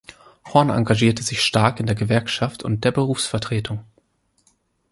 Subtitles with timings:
[0.51, 3.83] Horn engagierte sich stark in der Gewerkschaft und der Berufsvertretung.